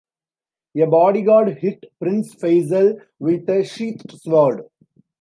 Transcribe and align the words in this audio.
A 0.75 0.85
bodyguard 0.87 1.59
hit 1.59 1.83
Prince 1.99 2.33
Faisal 2.33 2.99
with 3.19 3.47
a 3.47 3.63
sheathed 3.63 4.11
sword. 4.19 4.63